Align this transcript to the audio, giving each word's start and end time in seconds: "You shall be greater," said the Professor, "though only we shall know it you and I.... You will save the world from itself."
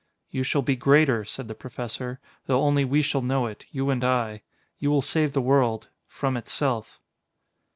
"You 0.31 0.41
shall 0.41 0.63
be 0.63 0.75
greater," 0.75 1.23
said 1.23 1.47
the 1.47 1.53
Professor, 1.53 2.19
"though 2.47 2.63
only 2.63 2.83
we 2.83 3.03
shall 3.03 3.21
know 3.21 3.45
it 3.45 3.65
you 3.69 3.91
and 3.91 4.03
I.... 4.03 4.41
You 4.79 4.89
will 4.89 5.03
save 5.03 5.33
the 5.33 5.41
world 5.45 5.89
from 6.07 6.35
itself." 6.35 6.99